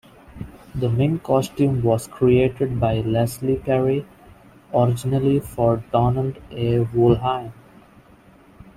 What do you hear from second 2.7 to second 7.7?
by Leslie Perri, originally for Donald A. Wollheim.